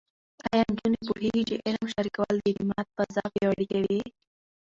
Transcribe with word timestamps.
ایا 0.51 0.63
نجونې 0.73 0.99
پوهېږي 1.07 1.43
چې 1.49 1.55
علم 1.65 1.83
شریکول 1.93 2.35
د 2.39 2.43
اعتماد 2.49 2.85
فضا 2.95 3.23
پیاوړې 3.33 3.65
کوي؟ 3.73 4.01